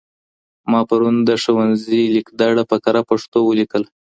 ما 0.71 0.79
پرون 0.89 1.15
د 1.27 1.29
ښونځې 1.43 2.01
لېک 2.15 2.27
دړه 2.41 2.63
په 2.69 2.77
کره 2.83 3.01
پښتو 3.09 3.39
ولېکله. 3.45 3.87